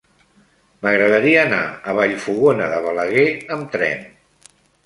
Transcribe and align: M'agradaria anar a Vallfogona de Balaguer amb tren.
M'agradaria 0.85 1.43
anar 1.49 1.59
a 1.69 1.95
Vallfogona 2.01 2.71
de 2.75 2.83
Balaguer 2.89 3.29
amb 3.59 3.73
tren. 3.77 4.05